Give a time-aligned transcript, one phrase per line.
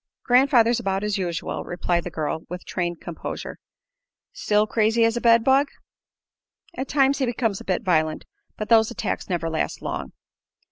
[0.23, 3.59] "Grandfather's about as usual," replied the girl, with trained composure.
[4.33, 5.67] "Still crazy as a bedbug?"
[6.73, 8.25] "At times he becomes a bit violent;
[8.57, 10.13] but those attacks never last long."